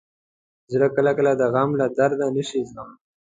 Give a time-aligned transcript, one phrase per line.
[0.71, 2.95] زړه کله کله د غم له درده نه شي زغملی.